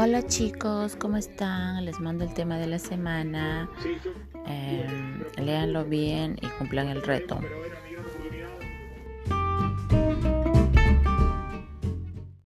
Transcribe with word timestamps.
Hola 0.00 0.24
chicos, 0.24 0.94
¿cómo 0.94 1.16
están? 1.16 1.84
Les 1.84 1.98
mando 1.98 2.22
el 2.22 2.32
tema 2.32 2.56
de 2.56 2.68
la 2.68 2.78
semana. 2.78 3.68
Eh, 4.46 4.86
léanlo 5.38 5.84
bien 5.86 6.36
y 6.40 6.46
cumplan 6.46 6.86
el 6.86 7.02
reto. 7.02 7.40